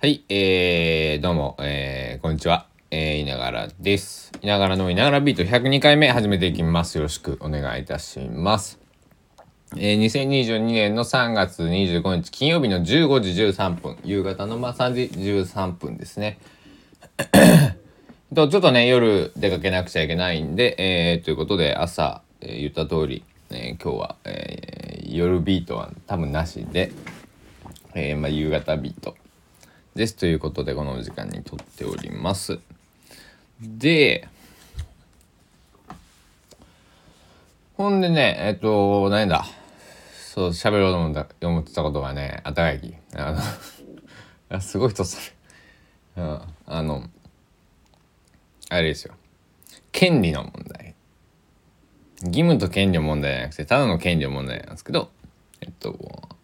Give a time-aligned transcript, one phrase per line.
[0.00, 2.68] はい、えー、どうも、えー、こんにちは。
[2.92, 4.30] えー、いながらです。
[4.40, 6.98] いながらのいながらビート102回目始めていきます。
[6.98, 8.78] よろしくお願いいたします。
[9.76, 12.84] えー、2022年の3月25日金曜日の15
[13.20, 16.38] 時13分、夕方のまあ3時13分ですね。
[18.32, 26.92] とちょっとね、夜出かけなくちゃいけないんで、えー、ということで朝、えー言った通り、えー今日は、えー夜ビートは多分なしで、
[27.96, 29.16] えーまあ、夕方ビート
[29.98, 30.14] です。
[30.14, 32.60] ということで、この時間に撮っております。
[33.60, 34.28] で、
[37.76, 39.44] ほんでね、えっと、何だ。
[40.14, 42.94] そう、喋ろうと思った思ってたことがね、あたがき。
[43.16, 43.42] あ
[44.50, 45.18] の、 すごい人そ
[46.16, 46.22] れ。
[46.22, 46.40] うん。
[46.66, 47.10] あの、
[48.70, 49.14] あれですよ。
[49.90, 50.94] 権利の問題。
[52.22, 55.10] 義務と権利の問題じゃなくて、ただの権利の問題なんですけど、
[55.60, 56.37] えっと、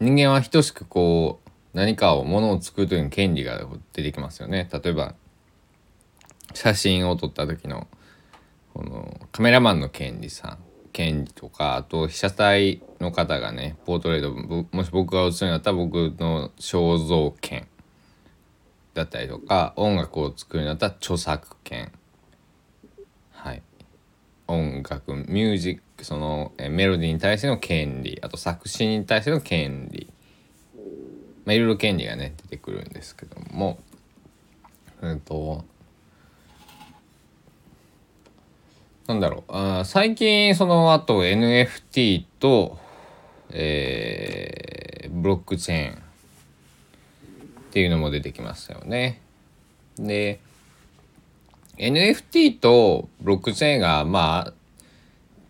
[0.00, 4.68] 人間は等しくこう何かをものを作るときに権利が出てきますよね。
[4.72, 5.14] 例えば
[6.52, 7.88] 写真を撮った時の
[8.72, 10.58] このカメラマンの権利さん
[10.92, 17.66] 権利とかあと被写体の方がねポートレートもし僕が写るんだったら僕の肖像権
[18.94, 21.92] だったりとか音楽を作るんだったら著作権。
[23.32, 23.62] はい。
[24.46, 30.08] 音楽ミュージックそのメロディーに対しての権利あと作詞に対しての権利。
[31.44, 33.78] まあいろいろ権利がね出てくるんですけども。
[35.02, 35.64] うんと
[39.06, 39.42] なんだろう。
[39.48, 42.78] あ最近その後 NFT と
[43.50, 46.04] えーブロックチェーン。
[47.74, 49.20] っていうのも出てきましたよね。
[49.96, 50.38] で
[51.76, 54.52] NFT とブロックチェーンがまあ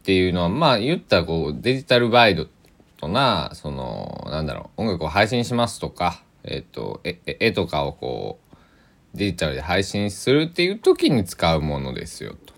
[0.04, 2.46] っていうのはまあ言ったらこうデジタルバイド
[2.98, 12.52] となそのなんだろう音楽を配信しますとかえっ、と絵とかをこうデジタルで配信するっていう時に使うものですよと。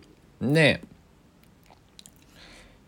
[0.44, 0.82] で、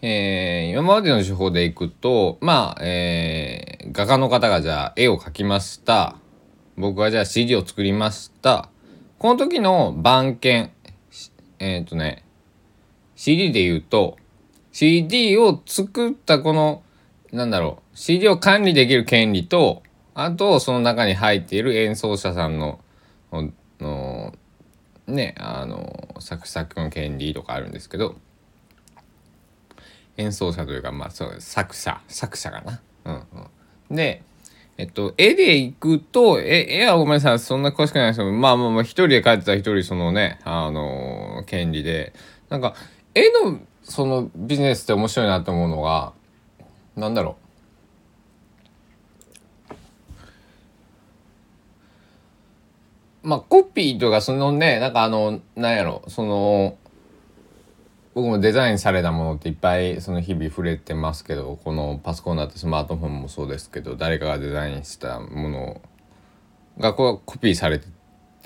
[0.02, 6.16] えー今までの手法でいくとまあ、えー画家の方がじゃあ絵を描きました
[6.76, 8.68] 僕はじゃあ CD を作りました
[9.20, 10.72] この時の番犬
[11.60, 12.24] えっ、とね
[13.14, 14.17] CD で言うと
[14.78, 16.84] CD を作ったこの
[17.32, 19.82] なんだろう CD を管理できる権利と
[20.14, 22.78] あとその中に入っている演奏者さんの
[23.80, 24.32] の
[25.08, 28.14] ねあの作作の権利とかあるんですけど
[30.16, 32.80] 演奏者というかまあそう作者作者かな。
[33.06, 33.14] うん
[33.90, 34.22] うん、で
[34.76, 42.12] えっと絵でいくと絵絵はごめんなさいそんな詳しくないですけどまあまあまあ一人で描いてたら一人そのねあの権利で
[42.48, 42.76] なんか
[43.16, 46.12] 絵のそのビジネスって面白いなと思うのが
[46.94, 47.36] なんだろ
[53.24, 53.28] う。
[53.28, 56.02] まあコピーとかそのねなんかあのなんやろ。
[56.08, 56.76] その
[58.14, 65.80] 僕もデザインされたものっていっぱいその日々触れてますけどこのパソコンだってスマートフォンもそうですけど誰かがデザインしたもの
[66.78, 67.86] がこうコピーされて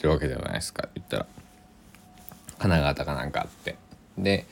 [0.02, 0.88] るわけじゃないですか。
[0.94, 1.26] 言ったら。
[2.58, 3.76] 金型かなんかあって。
[4.18, 4.46] で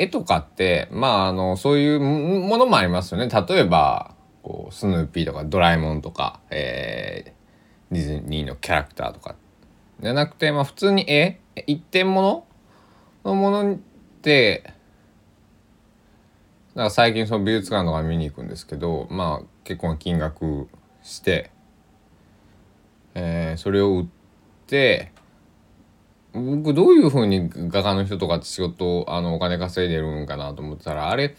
[0.00, 3.28] 絵とかってまああのそういうものもありますよね。
[3.28, 9.34] 例えばこうスヌーピーとかドラえもんとか、えーディズニーのキャラクターとか。
[10.00, 12.44] じゃなくてまあ普通に絵一点物？
[13.24, 13.76] のものっ
[14.22, 14.72] て
[16.74, 20.68] だか最近その美術館とか見に行くんですけどまあ結構金額
[21.02, 21.50] して、
[23.14, 24.06] えーそれを売っ
[24.66, 25.12] て
[26.32, 31.34] 僕どういうふうに画家の人とかって仕事あのお金稼いでるんかなと思ってたらあれ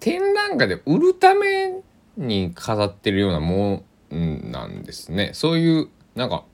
[0.00, 1.80] 展覧会で売るため
[2.16, 5.30] に飾ってるようなもんなんですね。
[5.34, 6.44] そういうなんか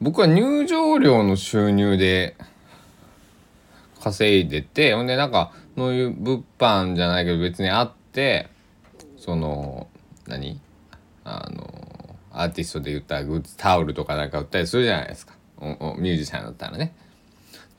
[0.00, 2.36] 僕は入場料の収入で
[4.00, 8.48] 稼いでてほんでなんかそういう物販じゃないけど別にあって
[9.16, 9.88] その
[10.26, 10.60] 何？
[11.22, 15.34] あのアーティストで言ったグッズタオルとかなんか売ったりするじゃないですか。
[15.60, 16.94] ミュージシャンだったらね。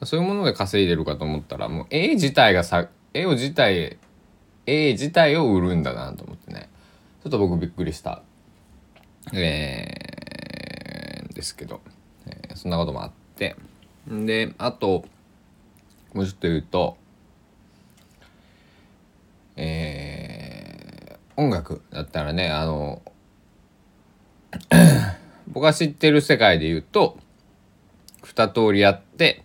[0.04, 4.00] そういうもので稼いでるかと思ったらもう絵自体がさ絵を自体
[4.66, 6.69] 絵自体を売るんだなと思ってね。
[7.24, 8.24] ちょっと僕びっくりした。
[9.33, 11.81] えー、ですけど、
[12.25, 13.56] えーそんなこともあって。
[14.07, 15.06] であと
[16.13, 16.98] もうちょっと言うと
[19.56, 23.01] えー音楽だったらねあの
[25.48, 27.18] 僕が知ってる世界で言うと
[28.36, 29.44] 二通りあって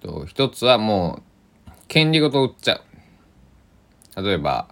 [0.00, 1.22] と一つはも
[1.68, 2.80] う権利ごと売っちゃ
[4.16, 4.68] う例えば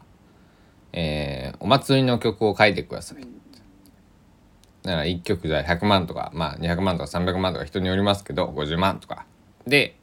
[0.93, 3.27] えー、お祭りの曲を書いてください。
[4.83, 9.27] なら1曲じゃ100万とか、まあ200万とか300万とか人によりますけど、50万とか。
[9.67, 9.97] で、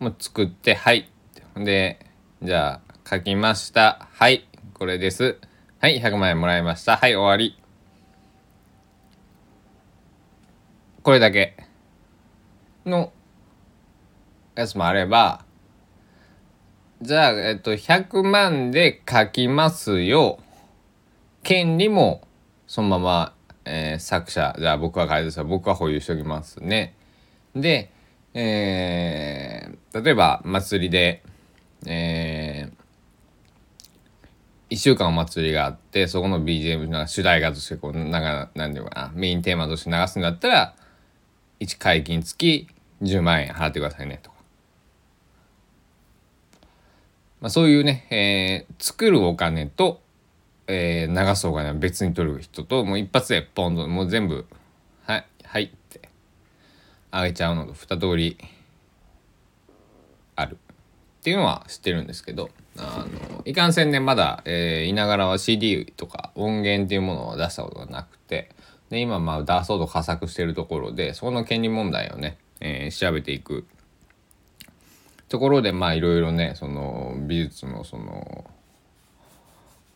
[0.00, 1.10] もう作って、はい。
[1.54, 2.04] で、
[2.42, 4.08] じゃあ書きました。
[4.12, 4.48] はい。
[4.74, 5.38] これです。
[5.78, 6.00] はい。
[6.00, 6.96] 100万円もらいました。
[6.96, 7.14] はい。
[7.14, 7.62] 終わり。
[11.06, 11.56] これだけ
[12.84, 13.12] の
[14.56, 15.44] やつもあれば、
[17.00, 20.40] じゃあ、えっと、100万で書きますよ。
[21.44, 22.26] 権利も
[22.66, 26.96] そのまま、えー、作者、じゃあ僕は書いてた僕は保有しておきますね。
[27.54, 27.92] で、
[28.34, 31.22] えー、例えば祭りで、
[31.86, 40.74] えー、1週間お祭りがあってそこの BGM が主題歌としてこうなんかなんていうかなメインテーマとして流すんだったら
[41.60, 42.68] 1解禁付き
[43.02, 44.36] 10万円払ってくださいねとか、
[47.40, 50.00] まあ、そういうね、えー、作るお金と、
[50.66, 54.46] えー、流すお金は別に取る人ともう一発でポンともう全部
[55.04, 56.08] はいはいって
[57.10, 58.36] あげちゃうのと2通り
[60.34, 60.58] ある。
[61.26, 68.15] っていうのは知ってるんですけどあのいかんせんねまだ、えー、いながらは CD とか音源っていうものを出したことがなく
[68.90, 73.66] で今まあ出そうと佳作してるところでそこの権利問題をね、えー、調べていく。
[75.28, 78.48] ところでまあいろいろねその美術のその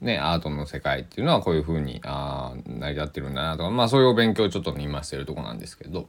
[0.00, 6.06] ねアートの世界っていうのはこういうふうにあ成り立ってるんだなとかまあそういうお勉強をちょっと今してるとこなんですけど。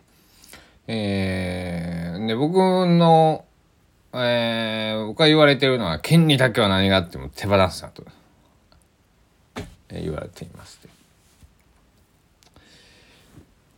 [0.87, 3.45] えー、で僕の
[4.13, 8.03] えー、僕が言われてるのは権利だけは何があっても手放すなと、
[9.89, 11.00] えー、言われていまして。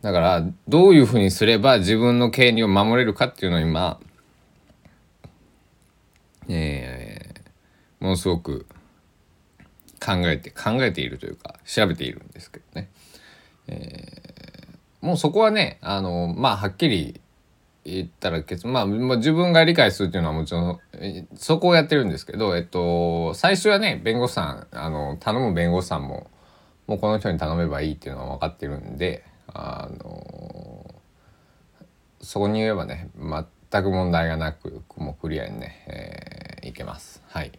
[0.04, 3.98] だから、どういうふうにすれば自分の権利を守れるかっていうのを今、
[6.46, 8.66] えー、ものすごく
[10.04, 12.90] 考えて、考えているというか、調べているんですけどね。
[13.66, 17.18] えー、もうそこはね、あの、まあ、はっきり
[17.86, 20.80] 言ったらまあ、自分が理解するっていうのはもちろん、
[21.34, 26.30] そこをやってるんですけど、えっと、最初はね、弁護士さん、あの、頼む弁護士さんも、
[26.86, 30.94] もうこの人に頼めばいいっていうのは分かってるんで、あの
[32.20, 37.22] そこに言えばね全く問題がなくもうクリアにね、えー、いけます。
[37.28, 37.52] はい。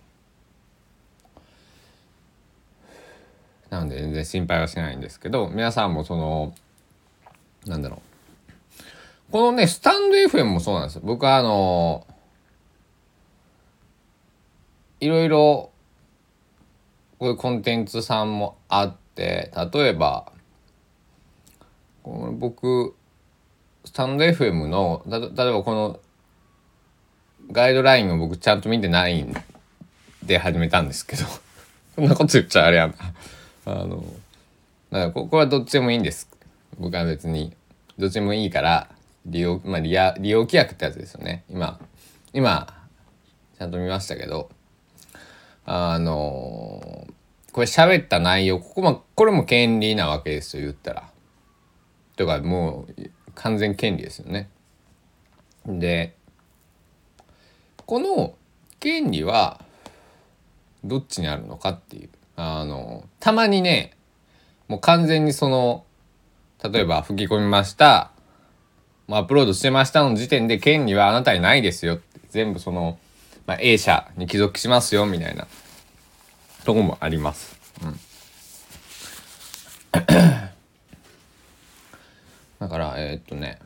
[3.70, 6.54] なので全然心配はしないんですけど皆さんもその
[7.66, 8.02] なんだろ
[9.30, 9.32] う。
[9.32, 11.02] このねスタンド FM もそうなんですよ。
[11.04, 12.06] 僕はあの
[15.00, 15.72] いろいろ
[17.20, 20.32] こういうコンテンツさんもあって例えば
[22.36, 22.96] 僕
[23.86, 26.00] スタンド FM のだ例えばこの
[27.52, 29.34] ガイドラインを僕ちゃんと見てないん
[30.24, 31.24] で始めたんですけど
[31.96, 32.94] こんなこと言っちゃあれやな
[33.66, 34.04] あの
[34.92, 36.30] だからここはどっちでもいいんです。
[36.78, 37.56] 僕は別に
[37.98, 38.90] どっちでもいいから
[39.26, 41.44] 利用まあ利用利用規約ってやつですよね。
[41.50, 41.80] 今
[42.34, 42.68] 今
[43.58, 44.50] ちゃんと見ましたけど
[45.66, 47.08] あの
[47.52, 51.15] これ喋った内容ここもこれも権利なわけですよ言ったら。
[52.16, 54.50] とかもう完全権利ですよね。
[55.66, 56.16] で
[57.86, 58.36] この
[58.80, 59.62] 権利は
[60.84, 63.96] どっちにあるのかっていうあのたまにね
[64.68, 65.86] もう完全にその
[66.64, 68.12] 例えば吹き込みました
[69.08, 72.00] アップロードしてましたの時点で権利はあなたにないですよ
[72.30, 72.98] 全部その、
[73.46, 75.48] まあ、A 社に帰属しますよみたいな
[76.64, 77.60] とこもあります。
[77.84, 78.00] うん
[82.60, 83.60] だから、えー、っとね、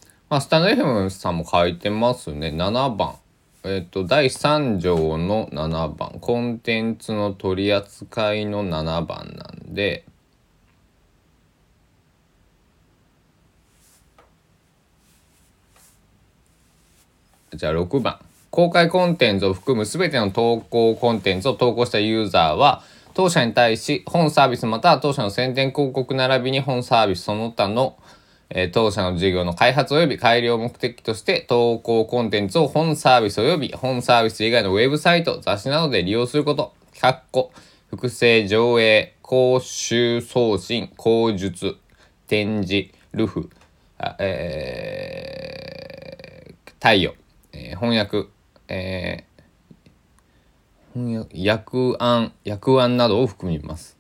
[0.03, 2.49] ー、まあ、スタンド FM さんも書いてますね。
[2.49, 3.15] 7番。
[3.63, 6.17] えっ、と、第3条の7番。
[6.19, 10.05] コンテンツの取り扱いの7番なんで、
[17.53, 18.19] じゃあ6番。
[18.57, 22.81] 公開コンテンツを含む全ての投稿コンテンツを投稿したユーザーは、
[23.13, 27.99] 当社に対し本サービスまたは当社の宣伝広告並びに本サービスその他の、
[28.49, 37.51] えー、当社の事業の開発及び改良を目的として投稿コンテンツを本サービス及び本サービス以外のウェブサイト、雑誌などで利用すること、100個、
[37.91, 41.77] 複製、上映、講習送信、口述、
[42.25, 43.51] 展示、ルフ、
[44.17, 47.13] えー、貸与、
[47.53, 48.35] えー、翻訳、
[48.67, 53.97] えー、訳案、訳案などを含みます。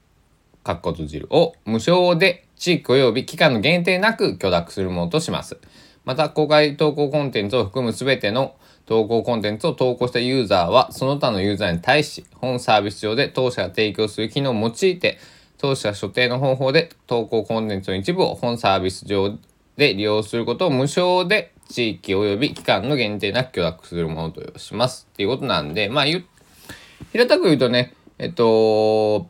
[0.63, 5.57] 括弧閉じるを無償で地域及び期間の限定なく許諾するものとします。
[6.03, 8.55] また公開投稿コンテンツを含む全ての
[8.85, 15.17] 投稿コンテンツを投稿したユーザーはその他のユーザーに対し本サービス上で当社が提供する機能を用いて
[15.57, 19.37] 当社所定の方法で投稿コンテンツの一部を本サービス上
[19.75, 25.07] で利用することを無償で地域及び期間の限定なく許諾するものとします。
[25.13, 29.27] っていうことなんでまあ平たく言うとねえっと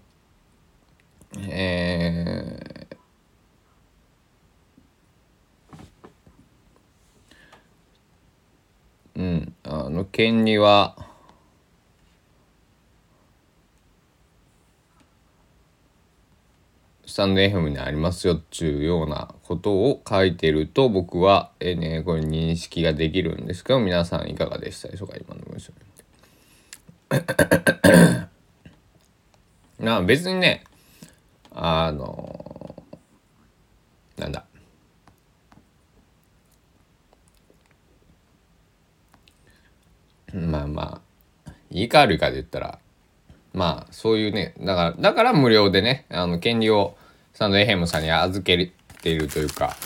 [1.40, 10.96] えー、うんあの権利は
[17.06, 24.88] スタンド FM にありますよっていうようなことを書いてると僕は、えー、ね、これ認識ができるんですけど皆さんいかがでした？
[24.88, 25.74] でしょうか今の文章
[29.80, 30.64] な別にね
[31.52, 32.76] あの
[34.18, 34.46] なんだ。
[40.34, 41.02] まあま
[41.48, 42.80] あいいか悪いかで言ったら
[43.54, 46.96] まあそういうねだからだから無料でねあの権利を
[47.38, 48.72] スタンドエヘムさんに預け
[49.04, 49.78] ているというか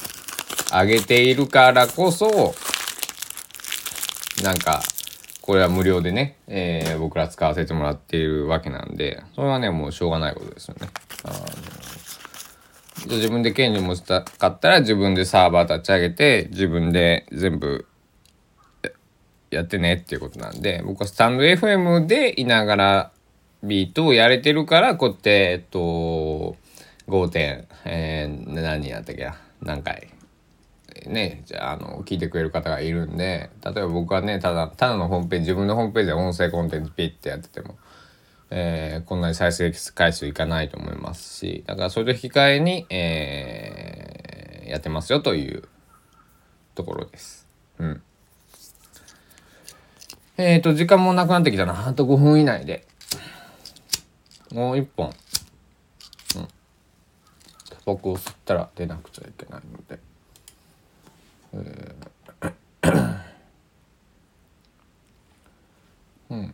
[0.72, 2.56] あげているからこそ
[4.42, 4.82] なんか
[5.42, 10.88] これは無料でね、えー、僕ら使わせてもらっているわけなんでそれはねもうしょうがないことですよね。
[11.26, 11.34] あ
[13.10, 17.86] の自分で権利持ちたかったら自分でサーバー立ち上げて自分で全部
[19.50, 23.12] やってねっていうことなんで僕はスタンド FM でいながら
[23.62, 26.56] ビートをやれてるからこうやってえっと
[27.12, 30.08] 5点、えー、何やったっけや何回？
[31.06, 37.78] ねじゃああの聞いてくれる方がいるんで例えば僕はねただただのホームページ自分のホームページで音声コンテンツピッてやってても、
[38.50, 45.64] えー、こんなに再生回数いかないと思いますしだからそれと引き換えに、えー、やってますよという
[46.76, 47.48] ところです。
[47.80, 48.02] うん。
[50.38, 51.88] えっ、ー、と時間もなくなってきたな。
[51.88, 52.88] あと5分以内で。
[54.52, 55.14] もう一本、
[57.86, 60.00] タバコを吸ったら出なくちゃいけないので。
[61.54, 63.22] えー、
[66.32, 66.54] うん。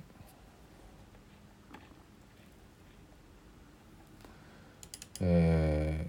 [5.19, 6.05] え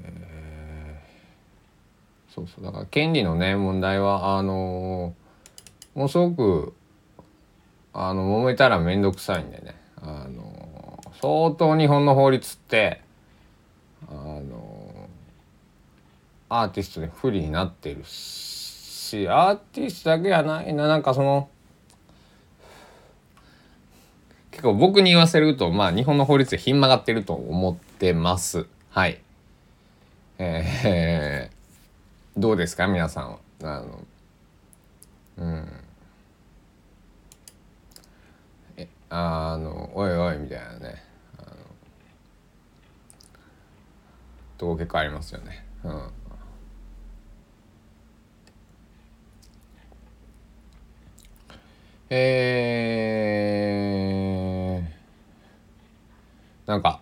[2.30, 6.74] ー、そうそうだから権利のね問題はあのー、もうすごく
[7.94, 13.00] あの揉めたら面倒くさいんでねあの相当日本の法律って
[14.08, 15.08] あの
[16.48, 20.88] アーティストで不利になってるしアーティストだけじゃないな。
[20.88, 21.48] なんかその
[24.50, 28.66] 結構僕に言わせるとまあ日本の法律でひん曲がってると思ってます。
[28.90, 29.20] はい。
[30.38, 32.86] えー、どうですか？
[32.86, 34.04] 皆さんあの
[35.38, 35.68] うん。
[38.76, 41.02] えあのおいおいみたいなね。
[41.38, 41.50] あの
[44.56, 45.64] とこ結構ありますよね。
[45.84, 46.10] うん、
[52.10, 57.00] えー、なんか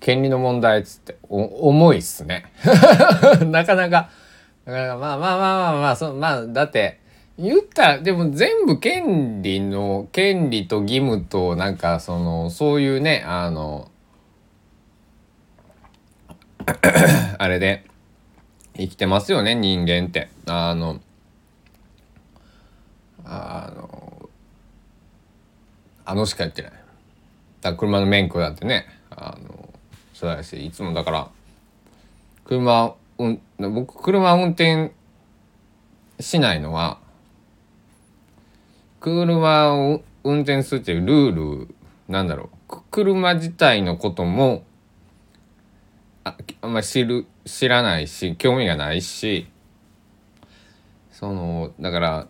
[0.00, 2.46] 権利の問題っつってお重いっすね。
[3.46, 4.10] なかなか
[4.64, 7.00] なかなかまあまあまあまあまあそまあだって
[7.38, 13.90] 言ったらでも全部権利の権利と義務となんかそのそういうねあの
[17.38, 17.84] あれで
[18.80, 20.30] 生きてますよね人間って。
[20.46, 21.00] あの
[23.24, 24.30] あの
[26.06, 26.72] あのしか言ってない。
[27.60, 29.68] だ車の免許だってねあの
[30.14, 31.28] そうだしいつもだから
[32.44, 34.92] 車、うん、僕車運転
[36.18, 36.98] しないのは
[38.98, 41.74] 車を運転するっていうルール
[42.08, 44.64] なんだろう車自体のことも
[46.62, 49.48] あんまり知る知らないし興味がないし
[51.10, 52.28] そのだから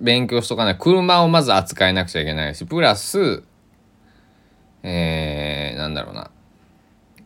[0.00, 0.78] 勉強しとかない。
[0.78, 3.42] 車をまず扱えなくちゃいけないしプラス
[4.82, 6.30] えー、なんだろうな。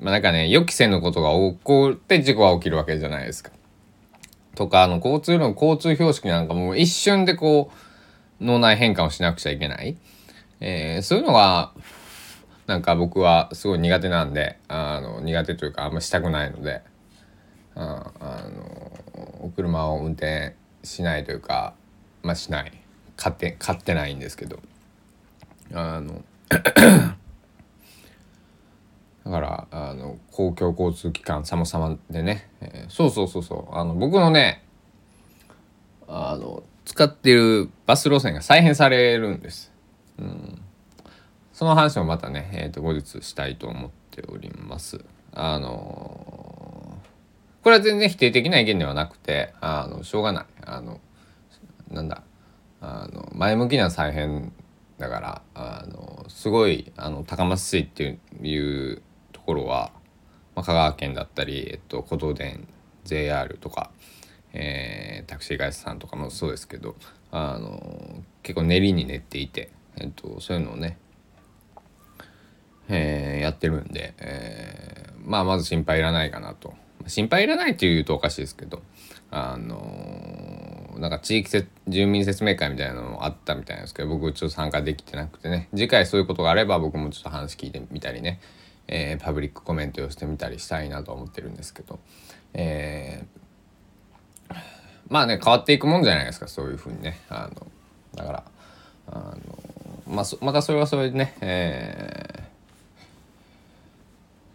[0.00, 3.50] まあなんかね予期せぬことが起こって事故が起きるわけじゃないですか。
[4.54, 7.70] とかあの交通の交通標識なんかも一瞬でこ
[8.40, 9.96] う脳内変換をしなくちゃいけない、
[10.60, 11.72] えー、そういうのが
[12.66, 16.82] なんか僕はすごい苦手なんであの苦手というかあんましたくないので
[17.74, 20.54] ああの車を運転
[20.84, 21.74] しないというか
[22.22, 22.72] まあしない
[23.16, 24.60] 買って買ってないんですけど
[25.72, 26.22] あの
[29.24, 34.64] だからあの公共交通機関様々でね、えー、そうそうそうそうあの僕のね
[36.08, 39.72] あの使ってるバス路線が再編されるんです。
[40.18, 40.61] うん、
[41.62, 45.04] その話もまたね、えー、と後日したいと思っております。
[45.32, 50.98] あのー、これは全然否定的な意見ではなくてあのしょうがないあの
[51.88, 52.24] なんだ
[52.80, 54.52] あの前向きな再編
[54.98, 59.00] だからあのすごいあの高松市っていう
[59.30, 59.92] ところは、
[60.56, 62.66] まあ、香川県だったり、えっと、琴道電
[63.04, 63.92] JR とか、
[64.52, 66.96] えー、タクシー会社さんとかもそうですけど
[67.30, 70.98] あの結構練りに練っていて、えっと、そういうのをね、
[73.62, 76.74] ってるんで、えー、まあまず心配いらないかなと。
[77.06, 78.80] 心配いらないっていうとおかしいですけど
[79.32, 85.68] あのなんか地域せ住民説明会みたいなのもあったみたいなんですけど僕ちょっと参加できてなくてね。
[85.74, 88.40] 次回そういうことがあれば僕もちょっと話聞いてみたりね、
[88.88, 91.98] えー、パブリックコメントをしてみたりしたいなと思ってるんですけど、
[92.54, 94.56] えー、
[95.08, 97.20] まあね変わっていくもんじゃないですかそういうふうにね。
[97.28, 97.66] あの
[98.14, 98.44] だから
[99.08, 102.31] あの、まあ、またそれはそれでね、えー、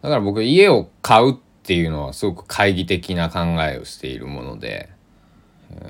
[0.01, 4.89] だから僕家を買うっていうのはすごく懐疑的な考えをしているもので、
[5.71, 5.81] えー、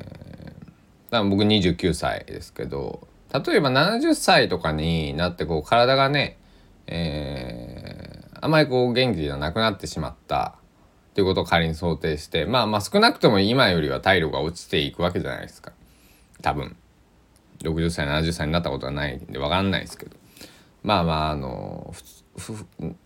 [1.12, 6.38] だから僕29歳ですけど例えば70歳とかになってこう体がね、
[6.88, 10.56] えー、あまりこう元気じゃなくなってしまった
[11.12, 15.72] っていうことを仮に想定してまあまあ少なくとも今よりは体力が落ちていくわけじゃないですか。
[16.42, 16.76] 多分。
[17.64, 20.16] 60歳70歳になったことはないんで分かんないですけど。
[20.84, 22.24] まあまああの普通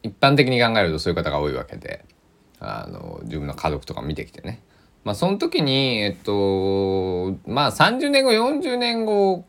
[0.04, 2.06] 一般的に考えるとそういう方が多いわけで。
[2.62, 4.62] あの自分の家族とか見てきてね
[5.04, 9.46] まあその時にえっとまあ30年後40年後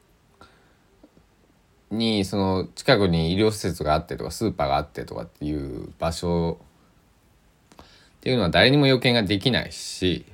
[1.91, 6.59] にその近くに医療施設があってとかスーパーがあってとかっていう場所
[7.83, 7.87] っ
[8.23, 10.25] ていうのは誰にも予見ができないし、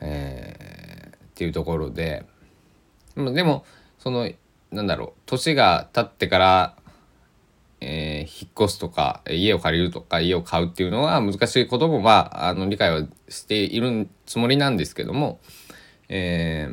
[0.00, 2.24] えー、っていうところで
[3.16, 3.64] でも
[3.98, 4.30] その
[4.70, 6.76] なんだろう年が経ってから
[7.84, 15.40] えー、引っ越すとか家を借りるとか家を買うっていうのは難しいこともまああの理解はしているつもりなんですけども、
[16.08, 16.68] え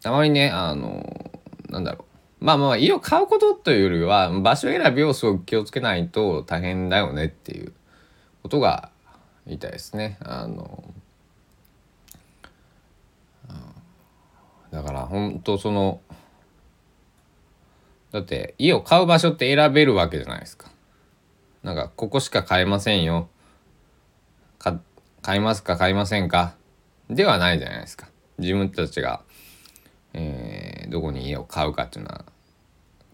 [0.00, 1.30] ー、あまりねあの
[1.68, 2.06] なんだろ
[2.40, 7.74] うまあまあ家を買うことというよりは場所選びをすごく気をつけないと大変だよねっていう
[8.42, 8.88] ことが
[9.46, 10.16] 言いたいですね。
[10.20, 10.82] あの
[14.70, 16.00] だから本当その
[18.14, 20.70] だって家を買う場所って選べるわけじゃないですか。
[21.64, 23.28] なんかここしか買えませんよ。
[24.56, 24.78] か
[25.20, 26.54] 買いますか買いませんか
[27.10, 28.06] ではないじゃないですか。
[28.38, 29.22] 自分たちが、
[30.12, 32.24] えー、どこに家を買うかっていうのは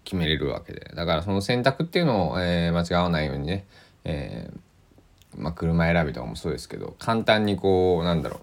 [0.05, 0.93] 決めれるわけで。
[0.95, 3.65] だからその選択っていうのを、えー、間違わないようにね、
[4.05, 8.41] えー、まあ車選びとかもそうですけど簡単にこうなんだろう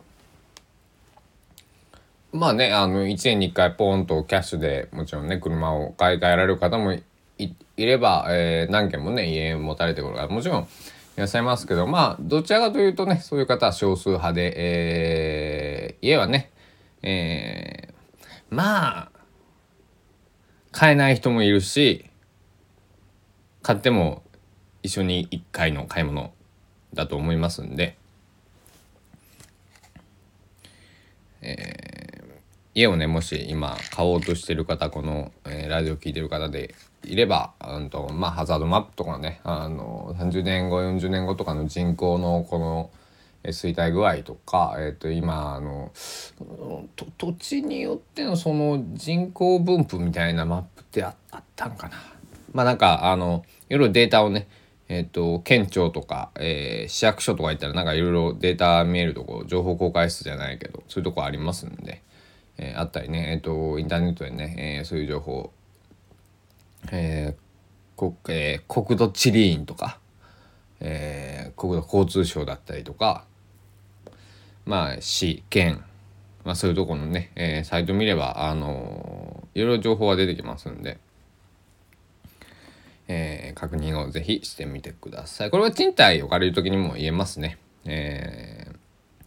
[2.33, 10.65] まあねあの1年に1回ポーンとキャッシュでもちろんね車を買い替えられる方もいれば、えー、何件もね家持たれてくる方もちろんい
[11.15, 16.51] らっしゃいますけどまあどちらかというとねそういう方は少数派で、えー、家はね、
[17.01, 19.11] えー、まあ
[20.71, 22.05] 買えない人もいるし
[23.61, 24.21] 買っても
[24.83, 26.33] 一緒に1回の買い物
[26.93, 27.97] だと思いますんで。
[31.41, 31.86] えー
[32.77, 42.91] 家をねもし今買おうとしてる方この、えー、ラジオ聴いてる方でいれば、うんとまあ、ハザードマップとかねあの30年後40年後とかの人口のこの
[43.43, 45.91] 衰退具合とか、えー、と今あの
[47.17, 51.95] 土地によってのその人口分布みたいなマップってあったんかな。
[52.53, 54.47] まあなんかあのいろいろデータをね
[54.87, 62.03] えっ、ー、と県庁とか、えー、市役所とか行ったらなんかいろいろデータ見えるとこ情報公開室じゃないけどそういうとこありますんで。
[62.57, 65.51] えー、あったりね、えーと、インターネットでね、えー、そういう情報、
[66.91, 67.47] えー
[67.97, 69.99] 国えー、国土地理院とか、
[70.79, 73.25] えー、国土交通省だったりとか
[74.65, 75.83] まあ市県、
[76.45, 80.99] まあ、そういうところのね、えー、サイト見れば、あのー、いろいろ情報が出てきますんで。
[83.09, 85.49] えー、確認をぜひしてみてください。
[85.49, 87.57] これは賃貸を借りる時にも言えますね。
[87.85, 88.67] え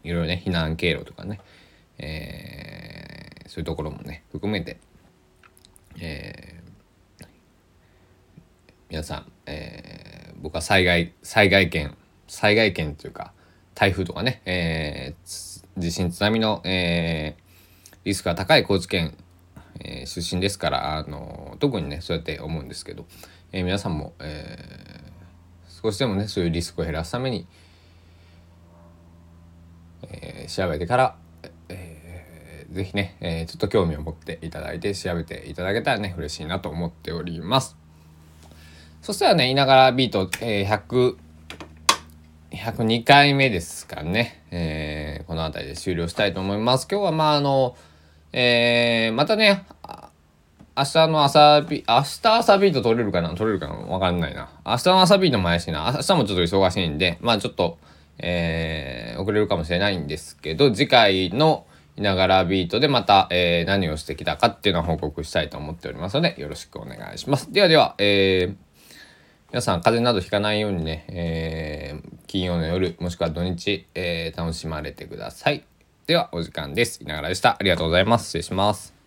[0.04, 1.40] ー、いろいろね、避難経路とかね、
[1.98, 2.89] え
[3.50, 4.78] そういうところもね含めて、
[6.00, 7.26] えー、
[8.88, 11.96] 皆さん、えー、僕は災害災害圏
[12.28, 13.32] 災害圏というか
[13.74, 19.16] 台風とかね、えー、地震津波の、えー、リスクが高い高知県、
[19.80, 23.04] えー、出身ですからあの特にねそうやって思うんですけど、
[23.50, 27.48] えー、皆さんも、えー、少しでもねそういうリスクを減らすために、
[30.04, 31.16] えー、調べてから、
[32.70, 37.76] えー、ぜひね、えー、ちょっと興味を持っていただいて調べていただけたらね嬉しいなと思っております。
[39.02, 41.16] そしたらねいながらビート、えー、100
[42.52, 46.88] 102回目ですかね、えー、この辺りで終了したいと思います。
[46.90, 47.76] 今日はまああの
[48.32, 49.64] えー、またね
[50.76, 53.34] 明日の朝ビ、明日朝ビート取れるかな？
[53.34, 53.74] 取れるかな？
[53.74, 54.48] わかんないな。
[54.64, 55.92] 明日の朝ビートも怪しいな。
[55.94, 57.78] 明日もちょっと忙しいんで、まあちょっと、
[58.18, 61.66] えー、遅れるかもしれないんですけど、次回の
[62.02, 67.52] ながらビートでまた、えー、何をしてきたかっていうのは報告したいと思っておりますので、よろしくお願いします。
[67.52, 68.56] ではでは、えー、
[69.50, 75.64] 皆さん風邪などひかないようにね、えー、金曜の夜、もしくは土日、えー、楽しまれてください。
[76.06, 77.02] では、お時間です。
[77.02, 77.56] いながらでした。
[77.58, 78.26] ありがとうございます。
[78.26, 78.99] 失礼します。